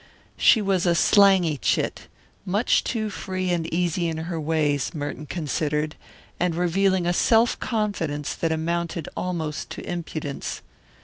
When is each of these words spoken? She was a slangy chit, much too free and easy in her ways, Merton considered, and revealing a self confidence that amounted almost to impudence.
She 0.35 0.63
was 0.63 0.87
a 0.87 0.95
slangy 0.95 1.57
chit, 1.59 2.07
much 2.43 2.83
too 2.83 3.11
free 3.11 3.51
and 3.51 3.71
easy 3.71 4.07
in 4.07 4.17
her 4.17 4.39
ways, 4.41 4.95
Merton 4.95 5.27
considered, 5.27 5.95
and 6.39 6.55
revealing 6.55 7.05
a 7.05 7.13
self 7.13 7.59
confidence 7.59 8.33
that 8.33 8.51
amounted 8.51 9.07
almost 9.15 9.69
to 9.69 9.87
impudence. 9.87 10.63